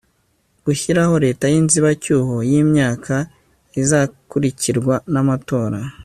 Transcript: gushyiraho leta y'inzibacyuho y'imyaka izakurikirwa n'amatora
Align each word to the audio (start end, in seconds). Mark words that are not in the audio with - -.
gushyiraho 0.65 1.15
leta 1.25 1.45
y'inzibacyuho 1.53 2.35
y'imyaka 2.49 3.15
izakurikirwa 3.81 4.95
n'amatora 5.13 5.79